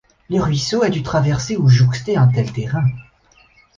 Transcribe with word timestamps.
Le 0.31 0.41
ruisseau 0.41 0.81
a 0.81 0.89
dû 0.89 1.03
traverser 1.03 1.57
ou 1.57 1.67
jouxter 1.67 2.17
un 2.17 2.25
tel 2.27 2.51
terrain. 2.51 2.85